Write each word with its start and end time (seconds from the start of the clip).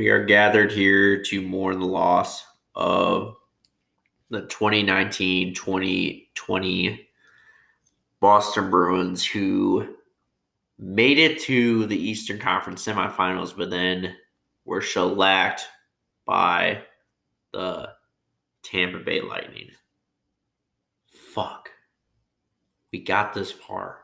We 0.00 0.08
are 0.08 0.24
gathered 0.24 0.72
here 0.72 1.22
to 1.24 1.42
mourn 1.42 1.78
the 1.78 1.84
loss 1.84 2.42
of 2.74 3.36
the 4.30 4.46
2019 4.46 5.54
2020 5.54 7.06
Boston 8.18 8.70
Bruins, 8.70 9.26
who 9.26 9.96
made 10.78 11.18
it 11.18 11.38
to 11.40 11.84
the 11.84 11.98
Eastern 11.98 12.38
Conference 12.38 12.82
semifinals, 12.82 13.54
but 13.54 13.68
then 13.68 14.16
were 14.64 14.80
shellacked 14.80 15.66
by 16.24 16.80
the 17.52 17.90
Tampa 18.62 19.00
Bay 19.00 19.20
Lightning. 19.20 19.68
Fuck. 21.34 21.68
We 22.90 23.04
got 23.04 23.34
this 23.34 23.52
far. 23.52 23.98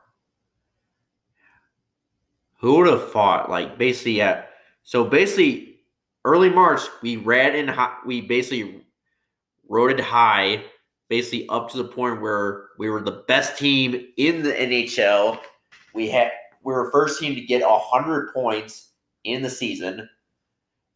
Who 2.61 2.77
would 2.77 2.87
have 2.87 3.11
thought? 3.13 3.49
Like, 3.49 3.79
basically, 3.79 4.19
yeah. 4.19 4.45
So 4.83 5.03
basically, 5.03 5.76
early 6.27 6.51
March, 6.51 6.83
we 7.03 7.17
ran 7.17 7.55
in 7.55 7.69
high, 7.69 7.97
we 8.05 8.21
basically 8.21 8.85
rode 9.69 9.93
it 9.93 10.01
high, 10.01 10.65
basically 11.09 11.49
up 11.49 11.71
to 11.71 11.79
the 11.79 11.85
point 11.85 12.21
where 12.21 12.71
we 12.79 12.91
were 12.91 13.01
the 13.01 13.25
best 13.29 13.57
team 13.57 14.09
in 14.17 14.43
the 14.43 14.53
NHL. 14.53 15.39
We 15.95 16.09
had 16.11 16.33
we 16.65 16.75
were 16.75 16.91
first 16.91 17.21
team 17.21 17.37
to 17.37 17.41
get 17.41 17.63
hundred 17.65 18.35
points 18.35 18.91
in 19.23 19.41
the 19.41 19.49
season, 19.49 20.09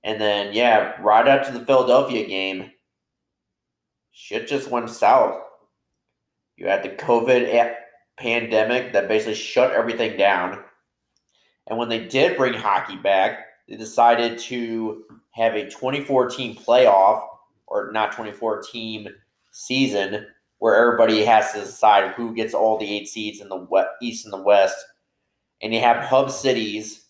and 0.02 0.20
then 0.20 0.52
yeah, 0.52 1.00
right 1.00 1.26
after 1.26 1.56
the 1.56 1.64
Philadelphia 1.64 2.26
game, 2.26 2.72
shit 4.10 4.48
just 4.48 4.68
went 4.68 4.90
south. 4.90 5.40
You 6.56 6.66
had 6.66 6.82
the 6.82 6.90
COVID 6.90 7.74
pandemic 8.18 8.92
that 8.92 9.08
basically 9.08 9.36
shut 9.36 9.72
everything 9.72 10.18
down, 10.18 10.64
and 11.68 11.78
when 11.78 11.88
they 11.88 12.08
did 12.08 12.36
bring 12.36 12.52
hockey 12.52 12.96
back, 12.96 13.46
they 13.70 13.76
decided 13.76 14.36
to 14.40 15.04
have 15.30 15.54
a 15.54 15.64
2014 15.70 16.56
playoff 16.56 17.24
or 17.68 17.92
not 17.92 18.10
2014 18.10 19.14
season 19.52 20.26
where 20.58 20.74
everybody 20.74 21.24
has 21.24 21.52
to 21.52 21.60
decide 21.60 22.12
who 22.12 22.34
gets 22.34 22.52
all 22.52 22.78
the 22.78 22.92
eight 22.92 23.08
seeds 23.08 23.40
in 23.40 23.48
the 23.48 23.56
west, 23.56 23.88
east 24.02 24.24
and 24.26 24.34
the 24.34 24.42
west. 24.42 24.76
And 25.62 25.72
you 25.72 25.78
have 25.78 26.04
hub 26.04 26.32
cities 26.32 27.06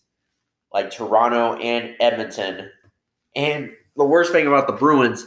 like 0.71 0.91
toronto 0.91 1.55
and 1.55 1.95
edmonton. 1.99 2.69
And 3.35 3.71
the 3.97 4.05
worst 4.05 4.31
thing 4.31 4.45
about 4.45 4.67
the 4.67 4.73
bruins 4.73 5.25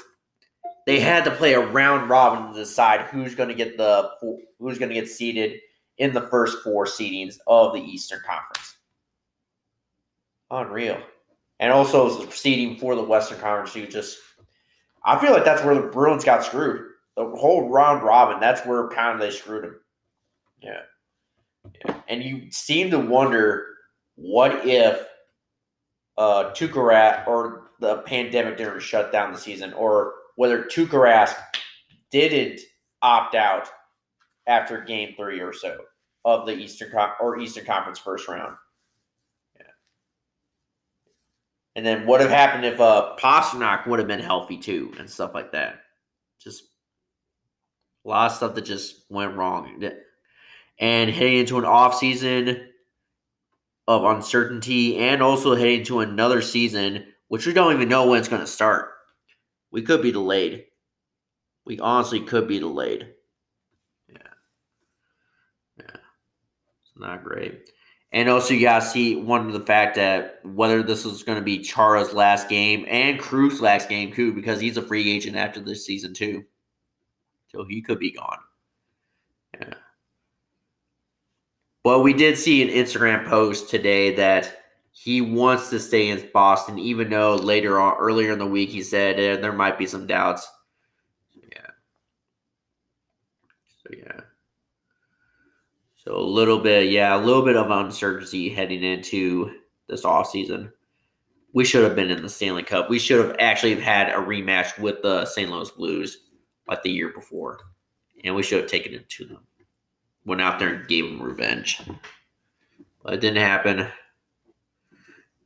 they 0.87 1.01
had 1.01 1.25
to 1.25 1.31
play 1.31 1.55
a 1.55 1.67
round 1.67 2.11
robin 2.11 2.53
to 2.53 2.59
decide 2.59 3.07
who's 3.07 3.35
going 3.35 3.49
to 3.49 3.55
get 3.55 3.77
the 3.77 4.11
who's 4.61 4.79
going 4.79 4.91
to 4.91 4.95
get 4.95 5.09
seeded 5.09 5.61
in 5.99 6.13
the 6.13 6.29
first 6.29 6.63
four 6.63 6.85
seedings 6.85 7.39
of 7.47 7.73
the 7.73 7.81
eastern 7.81 8.21
conference. 8.25 8.77
Unreal 10.51 11.03
and 11.61 11.73
also 11.73 12.29
seeding 12.31 12.77
for 12.79 12.95
the 12.95 13.03
Western 13.03 13.39
Conference. 13.39 13.75
You 13.75 13.87
just, 13.87 14.19
I 15.05 15.19
feel 15.19 15.33
like 15.33 15.45
that's 15.45 15.63
where 15.63 15.75
the 15.75 15.89
Bruins 15.89 16.25
got 16.25 16.45
screwed. 16.45 16.91
The 17.17 17.27
whole 17.37 17.69
round 17.69 18.03
robin, 18.03 18.41
that's 18.41 18.67
where 18.67 18.89
kind 18.89 19.15
of 19.15 19.21
they 19.21 19.31
screwed 19.31 19.65
them. 19.65 19.81
Yeah. 20.61 20.81
yeah. 21.85 22.01
And 22.09 22.23
you 22.23 22.51
seem 22.51 22.91
to 22.91 22.99
wonder 22.99 23.67
what 24.17 24.67
if 24.67 25.07
uh 26.17 26.53
Tuukka 26.53 27.27
or 27.27 27.71
the 27.81 27.99
pandemic 27.99 28.57
didn't 28.57 28.81
shut 28.81 29.13
down 29.13 29.33
the 29.33 29.39
season, 29.39 29.73
or 29.75 30.15
whether 30.37 30.65
Tuukka 30.65 31.35
didn't 32.11 32.61
opt 33.03 33.35
out 33.35 33.69
after 34.47 34.81
game 34.81 35.15
three 35.17 35.41
or 35.41 35.53
so 35.53 35.79
of 36.25 36.47
the 36.47 36.53
Eastern 36.53 36.93
or 37.21 37.39
Eastern 37.39 37.65
Conference 37.65 37.99
first 37.99 38.29
round. 38.29 38.57
And 41.77 41.85
then 41.85 42.07
what 42.07 42.21
would 42.21 42.31
have 42.31 42.31
happened 42.31 42.65
if 42.65 42.81
uh 42.81 43.17
Pastrnak 43.19 43.87
would 43.87 43.99
have 43.99 44.09
been 44.09 44.21
healthy 44.21 44.59
too 44.59 44.93
and 44.99 45.09
stuff 45.09 45.35
like 45.35 45.53
that. 45.53 45.81
Just 46.39 46.65
a 48.05 48.09
lot 48.09 48.31
of 48.31 48.37
stuff 48.37 48.55
that 48.55 48.65
just 48.65 49.05
went 49.09 49.37
wrong. 49.37 49.83
And 50.79 51.11
heading 51.11 51.39
into 51.39 51.59
an 51.59 51.65
off 51.65 51.97
season 51.97 52.69
of 53.87 54.05
uncertainty 54.05 54.99
and 54.99 55.23
also 55.23 55.55
heading 55.55 55.85
to 55.85 56.01
another 56.01 56.43
season, 56.43 57.07
which 57.29 57.47
we 57.47 57.53
don't 57.53 57.75
even 57.75 57.89
know 57.89 58.09
when 58.09 58.19
it's 58.19 58.29
going 58.29 58.43
to 58.43 58.47
start. 58.47 58.91
We 59.71 59.83
could 59.83 60.03
be 60.03 60.13
delayed. 60.13 60.65
We 61.67 61.79
honestly 61.81 62.21
could 62.21 62.47
be 62.47 62.59
delayed. 62.59 63.15
Yeah. 64.09 64.19
Yeah. 65.79 65.85
It's 65.87 66.93
not 66.97 67.25
great. 67.25 67.71
And 68.15 68.29
also, 68.29 68.55
you 68.55 68.61
got 68.61 68.79
to 68.79 68.87
see 68.87 69.17
one 69.17 69.49
of 69.49 69.53
the 69.53 69.67
fact 69.67 69.97
that 69.97 70.39
whether 70.45 70.85
this 70.85 71.05
is 71.05 71.25
going 71.25 71.37
to 71.37 71.45
be 71.45 71.59
Chara's 71.59 72.13
last 72.13 72.49
game 72.49 72.87
and 72.89 73.19
Krug's 73.19 73.61
last 73.61 73.89
game 73.89 74.13
too, 74.13 74.33
because 74.33 74.61
he's 74.61 74.77
a 74.77 74.83
free 74.83 75.11
agent 75.11 75.37
after 75.37 75.59
this 75.59 75.85
season 75.85 76.15
too. 76.15 76.45
So 77.49 77.65
he 77.65 77.83
could 77.83 77.99
be 77.99 78.13
gone. 78.13 78.39
Yeah. 79.61 79.75
But 81.83 82.01
we 82.01 82.13
did 82.13 82.39
see 82.39 82.63
an 82.63 82.69
Instagram 82.69 83.27
post 83.27 83.69
today 83.69 84.15
that 84.15 84.61
he 84.93 85.21
wants 85.21 85.71
to 85.71 85.81
stay 85.81 86.11
in 86.11 86.31
Boston, 86.33 86.79
even 86.79 87.11
though 87.11 87.35
later 87.35 87.81
on, 87.81 87.97
earlier 87.99 88.31
in 88.31 88.39
the 88.39 88.47
week, 88.47 88.69
he 88.69 88.85
said 88.85 89.17
uh, 89.17 89.43
there 89.43 89.53
might 89.53 89.77
be 89.77 89.87
some 89.87 90.07
doubts. 90.07 90.49
Yeah. 91.35 91.67
So 93.83 93.91
yeah. 93.99 94.21
So 96.05 96.17
a 96.17 96.21
little 96.21 96.59
bit, 96.59 96.91
yeah, 96.91 97.17
a 97.17 97.23
little 97.25 97.43
bit 97.43 97.57
of 97.57 97.71
uncertainty 97.71 98.51
heading 98.51 98.83
into 98.83 99.53
this 99.89 100.05
off 100.05 100.29
season. 100.29 100.71
We 101.55 101.65
should 101.65 101.85
have 101.85 101.97
been 101.97 102.11
in 102.11 102.23
the 102.23 102.29
Stanley 102.29 102.63
Cup. 102.63 102.91
We 102.91 102.99
should 102.99 103.25
have 103.25 103.37
actually 103.39 103.81
had 103.81 104.11
a 104.11 104.17
rematch 104.17 104.79
with 104.79 105.01
the 105.03 105.25
St. 105.25 105.51
Louis 105.51 105.71
Blues 105.71 106.19
like 106.69 106.83
the 106.83 106.91
year 106.91 107.11
before. 107.15 107.61
And 108.23 108.35
we 108.35 108.43
should 108.43 108.61
have 108.61 108.71
taken 108.71 108.93
it 108.93 109.09
to 109.11 109.25
them. 109.25 109.47
Went 110.27 110.43
out 110.43 110.59
there 110.59 110.75
and 110.75 110.89
gave 110.89 111.05
them 111.05 111.23
revenge. 111.23 111.81
But 113.03 113.15
it 113.15 113.21
didn't 113.21 113.43
happen. 113.43 113.87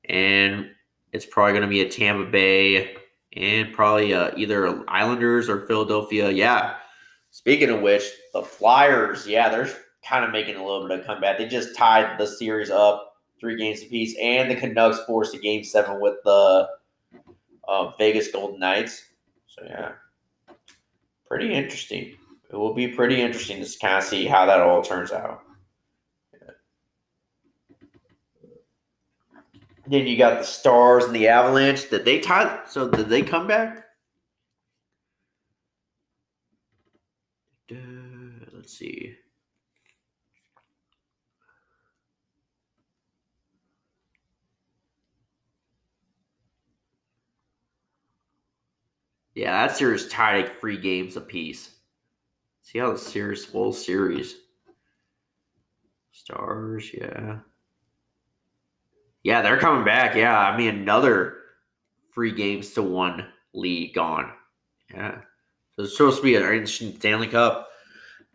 And 0.08 0.70
it's 1.12 1.26
probably 1.26 1.52
going 1.52 1.62
to 1.62 1.69
be 1.69 1.82
a 1.82 1.88
Tampa 1.88 2.28
Bay 2.30 2.96
and 3.34 3.72
probably 3.72 4.14
uh, 4.14 4.30
either 4.36 4.82
Islanders 4.88 5.48
or 5.48 5.66
Philadelphia. 5.66 6.30
Yeah. 6.30 6.76
Speaking 7.30 7.70
of 7.70 7.80
which, 7.80 8.04
the 8.32 8.42
Flyers, 8.42 9.26
yeah, 9.26 9.48
there's 9.48 9.75
kind 10.08 10.24
of 10.24 10.30
making 10.30 10.56
a 10.56 10.64
little 10.64 10.88
bit 10.88 11.00
of 11.00 11.06
comeback. 11.06 11.38
They 11.38 11.46
just 11.46 11.76
tied 11.76 12.19
the 12.19 12.26
series 12.26 12.70
up 12.70 13.16
three 13.41 13.56
games 13.56 13.82
apiece, 13.82 14.16
and 14.20 14.50
the 14.50 14.56
Canucks 14.56 15.00
forced 15.06 15.34
a 15.34 15.38
game 15.38 15.62
seven 15.64 16.00
with 16.00 16.16
the 16.24 16.69
uh, 17.66 17.92
Vegas 17.98 18.30
Golden 18.30 18.58
Knights. 18.58 19.04
So 19.46 19.62
yeah, 19.64 19.92
pretty 21.26 21.52
interesting. 21.52 22.16
It 22.50 22.56
will 22.56 22.74
be 22.74 22.88
pretty 22.88 23.20
interesting 23.20 23.62
to 23.62 23.78
kind 23.78 23.98
of 23.98 24.04
see 24.04 24.24
how 24.26 24.46
that 24.46 24.60
all 24.60 24.82
turns 24.82 25.12
out. 25.12 25.42
Then 29.87 30.06
you 30.06 30.19
got 30.19 30.40
the 30.40 30.44
Stars 30.44 31.04
and 31.04 31.14
the 31.14 31.28
Avalanche. 31.28 31.88
Did 31.88 32.04
they 32.04 32.20
tie? 32.20 32.61
So 32.69 32.88
did 32.88 33.08
they 33.08 33.22
come 33.22 33.46
back? 33.46 33.87
Let's 37.70 38.76
see. 38.76 39.16
Yeah, 49.34 49.52
that 49.52 49.76
series 49.76 50.08
tied 50.08 50.58
three 50.60 50.78
games 50.78 51.16
apiece. 51.16 51.70
See 52.62 52.78
how 52.78 52.92
the 52.92 52.98
series, 52.98 53.44
full 53.44 53.72
series. 53.72 54.36
Stars, 56.12 56.90
yeah. 56.92 57.38
Yeah, 59.22 59.42
they're 59.42 59.58
coming 59.58 59.84
back. 59.84 60.14
Yeah, 60.14 60.38
I 60.38 60.56
mean, 60.56 60.75
another 60.75 61.36
three 62.12 62.32
games 62.32 62.72
to 62.72 62.82
one 62.82 63.26
lead 63.54 63.94
gone. 63.94 64.32
Yeah. 64.92 65.20
So 65.76 65.84
it's 65.84 65.96
supposed 65.96 66.19
to 66.19 66.22
be 66.22 66.34
an 66.34 66.42
interesting 66.42 66.94
Stanley 66.96 67.28
Cup. 67.28 67.69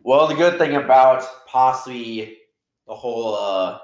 Well, 0.00 0.26
the 0.26 0.34
good 0.34 0.58
thing 0.58 0.76
about 0.76 1.24
possibly 1.46 2.38
the 2.86 2.94
whole 2.94 3.34
uh 3.34 3.78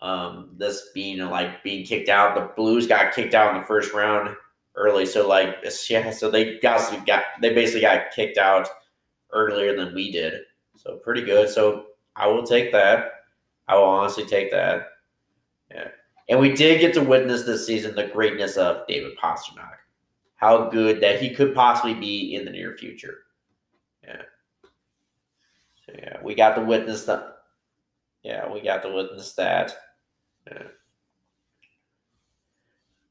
um 0.00 0.54
this 0.56 0.88
being 0.94 1.18
like 1.18 1.62
being 1.62 1.84
kicked 1.84 2.08
out, 2.08 2.34
the 2.34 2.52
Blues 2.56 2.86
got 2.86 3.14
kicked 3.14 3.34
out 3.34 3.54
in 3.54 3.60
the 3.60 3.66
first 3.66 3.92
round 3.92 4.34
early. 4.74 5.06
So 5.06 5.26
like 5.26 5.56
yeah, 5.88 6.10
so 6.10 6.30
they 6.30 6.58
got 6.58 7.06
got 7.06 7.24
they 7.40 7.54
basically 7.54 7.82
got 7.82 8.10
kicked 8.14 8.38
out 8.38 8.68
earlier 9.32 9.76
than 9.76 9.94
we 9.94 10.10
did. 10.10 10.42
So 10.76 10.96
pretty 10.96 11.22
good. 11.22 11.48
So 11.48 11.86
I 12.16 12.26
will 12.26 12.44
take 12.44 12.72
that. 12.72 13.12
I 13.68 13.76
will 13.76 13.84
honestly 13.84 14.24
take 14.24 14.50
that. 14.50 14.88
Yeah. 15.70 15.88
And 16.28 16.40
we 16.40 16.54
did 16.54 16.80
get 16.80 16.94
to 16.94 17.02
witness 17.02 17.44
this 17.44 17.66
season 17.66 17.94
the 17.94 18.06
greatness 18.08 18.56
of 18.56 18.86
David 18.86 19.12
Pastrnak. 19.18 19.76
How 20.36 20.70
good 20.70 21.00
that 21.02 21.20
he 21.20 21.34
could 21.34 21.54
possibly 21.54 21.94
be 21.94 22.34
in 22.34 22.44
the 22.44 22.50
near 22.50 22.76
future. 22.76 23.18
Yeah. 24.02 24.22
So 25.86 25.92
yeah, 25.98 26.16
we 26.22 26.34
got 26.34 26.54
to 26.54 26.62
witness 26.62 27.04
that. 27.04 27.36
Yeah, 28.22 28.50
we 28.50 28.60
got 28.60 28.82
to 28.82 28.92
witness 28.92 29.32
that. 29.34 29.72
Yeah. 30.46 30.62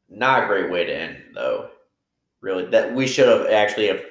Not 0.10 0.44
a 0.44 0.48
great 0.48 0.72
way 0.72 0.86
to 0.86 0.96
end, 0.96 1.18
though. 1.34 1.70
Really, 2.42 2.66
that 2.68 2.94
we 2.94 3.06
should 3.06 3.28
have 3.28 3.48
actually 3.48 3.88
have 3.88 4.02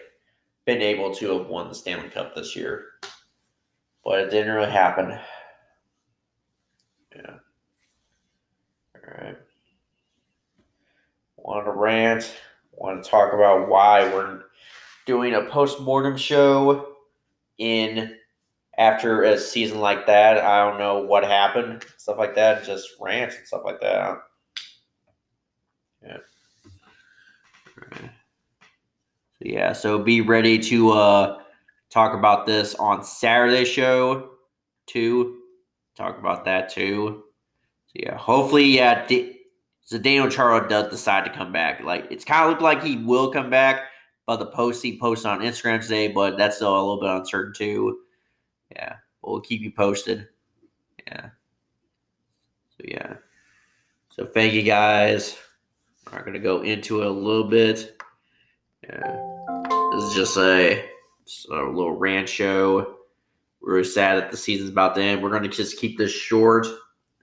been 0.66 0.82
able 0.82 1.14
to 1.14 1.38
have 1.38 1.46
won 1.46 1.68
the 1.68 1.74
Stanley 1.74 2.10
Cup 2.10 2.34
this 2.34 2.54
year, 2.54 2.86
but 4.04 4.20
it 4.20 4.30
didn't 4.30 4.54
really 4.54 4.70
happen. 4.70 5.18
Yeah. 7.16 7.36
All 8.94 9.24
right. 9.24 9.38
Want 11.36 11.64
to 11.64 11.72
rant? 11.72 12.36
Want 12.72 13.02
to 13.02 13.10
talk 13.10 13.32
about 13.32 13.68
why 13.68 14.04
we're 14.12 14.42
doing 15.06 15.34
a 15.34 15.46
post 15.46 15.80
mortem 15.80 16.18
show 16.18 16.96
in 17.56 18.14
after 18.76 19.22
a 19.22 19.38
season 19.38 19.80
like 19.80 20.06
that. 20.06 20.36
I 20.36 20.68
don't 20.68 20.78
know 20.78 20.98
what 20.98 21.24
happened, 21.24 21.84
stuff 21.96 22.18
like 22.18 22.34
that, 22.34 22.64
just 22.64 22.90
rants 23.00 23.36
and 23.36 23.46
stuff 23.46 23.62
like 23.64 23.80
that. 23.80 24.18
Yeah. 26.02 26.18
So 29.38 29.44
yeah, 29.44 29.72
so 29.72 29.98
be 29.98 30.20
ready 30.20 30.58
to 30.58 30.90
uh 30.90 31.42
talk 31.90 32.14
about 32.14 32.46
this 32.46 32.74
on 32.74 33.04
Saturday 33.04 33.64
show 33.64 34.30
too. 34.86 35.38
Talk 35.96 36.18
about 36.18 36.44
that 36.44 36.68
too. 36.68 37.22
So 37.86 37.92
yeah, 37.94 38.16
hopefully, 38.16 38.64
yeah, 38.64 39.06
D- 39.06 39.40
Daniel 39.88 40.28
Chara 40.28 40.68
does 40.68 40.90
decide 40.90 41.24
to 41.24 41.32
come 41.32 41.52
back. 41.52 41.82
Like 41.82 42.06
it's 42.10 42.24
kind 42.24 42.44
of 42.44 42.50
looked 42.50 42.62
like 42.62 42.82
he 42.82 42.96
will 42.96 43.30
come 43.32 43.48
back, 43.48 43.82
but 44.26 44.36
the 44.36 44.46
post 44.46 44.82
he 44.82 44.98
posted 44.98 45.26
on 45.26 45.40
Instagram 45.40 45.80
today, 45.80 46.08
but 46.08 46.36
that's 46.36 46.56
still 46.56 46.74
a 46.74 46.78
little 46.78 47.00
bit 47.00 47.10
uncertain 47.10 47.54
too. 47.54 48.00
Yeah, 48.74 48.96
we'll 49.22 49.40
keep 49.40 49.62
you 49.62 49.70
posted. 49.72 50.28
Yeah. 51.06 51.30
So 52.76 52.84
yeah. 52.84 53.14
So 54.10 54.26
thank 54.26 54.52
you 54.52 54.62
guys. 54.62 55.38
We're 56.12 56.24
gonna 56.24 56.38
go 56.38 56.62
into 56.62 57.02
it 57.02 57.06
a 57.06 57.10
little 57.10 57.48
bit. 57.48 58.00
Yeah. 58.82 59.16
This 59.92 60.04
is 60.04 60.14
just 60.14 60.36
a, 60.36 60.84
just 61.26 61.48
a 61.48 61.54
little 61.54 61.96
rant 61.96 62.28
show. 62.28 62.96
We're 63.60 63.84
sad 63.84 64.18
that 64.18 64.30
the 64.30 64.36
season's 64.36 64.70
about 64.70 64.94
to 64.94 65.02
end. 65.02 65.22
We're 65.22 65.30
gonna 65.30 65.48
just 65.48 65.78
keep 65.78 65.98
this 65.98 66.12
short, 66.12 66.66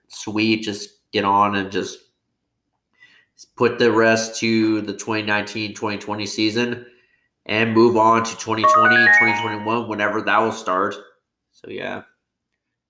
sweet. 0.08 0.62
Just 0.62 1.10
get 1.12 1.24
on 1.24 1.56
and 1.56 1.70
just 1.70 1.98
put 3.56 3.78
the 3.78 3.92
rest 3.92 4.38
to 4.40 4.80
the 4.82 4.94
2019-2020 4.94 6.28
season 6.28 6.86
and 7.46 7.72
move 7.72 7.96
on 7.96 8.24
to 8.24 8.30
2020, 8.32 8.96
2021, 8.96 9.88
whenever 9.88 10.22
that 10.22 10.38
will 10.38 10.52
start. 10.52 10.94
So 11.52 11.70
yeah. 11.70 12.02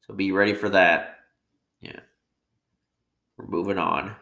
So 0.06 0.14
be 0.14 0.32
ready 0.32 0.54
for 0.54 0.69
that. 0.70 1.19
Yeah. 1.81 2.00
We're 3.37 3.46
moving 3.46 3.78
on. 3.78 4.14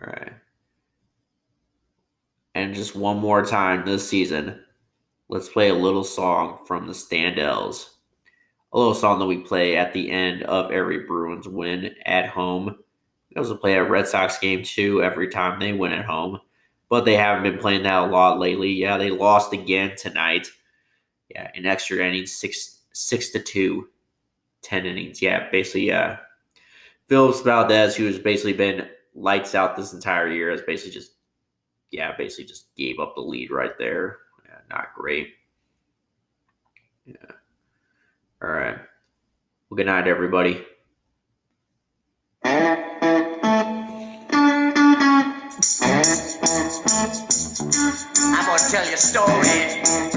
All 0.00 0.12
right. 0.12 0.32
And 2.54 2.74
just 2.74 2.96
one 2.96 3.18
more 3.18 3.44
time 3.44 3.84
this 3.84 4.08
season, 4.08 4.60
let's 5.28 5.48
play 5.48 5.68
a 5.68 5.74
little 5.74 6.04
song 6.04 6.60
from 6.66 6.86
the 6.86 6.92
Standells. 6.92 7.90
A 8.72 8.78
little 8.78 8.94
song 8.94 9.18
that 9.18 9.26
we 9.26 9.38
play 9.38 9.76
at 9.76 9.92
the 9.92 10.10
end 10.10 10.42
of 10.44 10.70
every 10.70 11.00
Bruins 11.00 11.46
win 11.46 11.94
at 12.04 12.28
home. 12.28 12.76
We 13.30 13.36
also 13.36 13.56
play 13.56 13.74
a 13.74 13.84
Red 13.84 14.08
Sox 14.08 14.38
game 14.38 14.62
too 14.62 15.02
every 15.02 15.28
time 15.28 15.60
they 15.60 15.72
win 15.72 15.92
at 15.92 16.04
home. 16.04 16.40
But 16.88 17.04
they 17.04 17.14
haven't 17.14 17.42
been 17.42 17.60
playing 17.60 17.82
that 17.82 18.04
a 18.04 18.06
lot 18.06 18.38
lately. 18.38 18.72
Yeah, 18.72 18.96
they 18.96 19.10
lost 19.10 19.52
again 19.52 19.96
tonight. 19.96 20.48
Yeah, 21.28 21.50
in 21.54 21.66
extra 21.66 21.98
innings, 21.98 22.32
six 22.32 22.76
six 22.92 23.30
to 23.30 23.40
two, 23.40 23.88
10 24.62 24.86
innings. 24.86 25.20
Yeah, 25.20 25.50
basically, 25.50 25.88
yeah. 25.88 26.18
Phillips 27.08 27.40
Valdez, 27.42 27.94
who 27.94 28.06
has 28.06 28.18
basically 28.18 28.52
been 28.54 28.88
lights 29.16 29.54
out 29.54 29.76
this 29.76 29.92
entire 29.92 30.28
year, 30.28 30.50
has 30.50 30.62
basically 30.62 30.92
just, 30.92 31.12
yeah, 31.90 32.14
basically 32.16 32.44
just 32.44 32.74
gave 32.76 32.98
up 33.00 33.14
the 33.14 33.22
lead 33.22 33.50
right 33.50 33.76
there. 33.78 34.18
Yeah, 34.44 34.58
not 34.70 34.94
great. 34.94 35.34
Yeah. 37.06 37.14
All 38.42 38.50
right. 38.50 38.78
Well, 39.70 39.76
good 39.76 39.86
night, 39.86 40.06
everybody. 40.06 40.64
I'm 42.44 42.84
to 48.58 48.70
tell 48.70 48.86
you 48.86 48.94
a 48.94 48.96
story. 48.96 50.15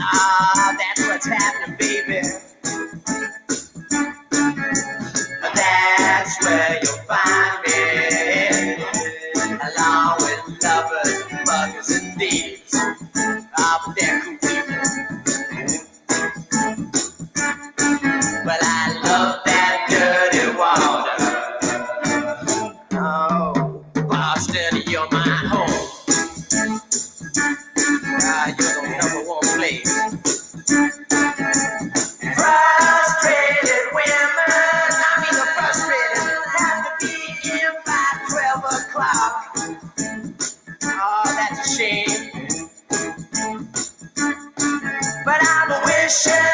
Ah, 0.00 0.76
that's 0.78 1.08
what's 1.08 1.26
happening, 1.26 1.76
baby. 1.78 2.22
O'clock. 38.92 39.56
Oh, 40.84 41.22
that's 41.24 41.66
a 41.66 41.76
shame. 41.76 42.06
But 45.24 45.40
I'm 45.42 45.70
wishing 45.84 46.51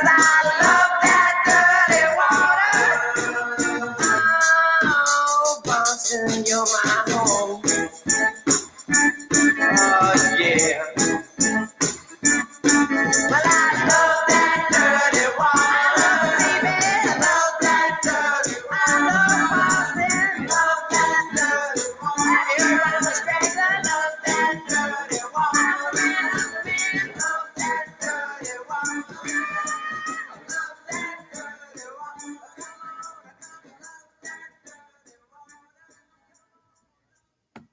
Cause 0.00 0.08
I 0.08 0.59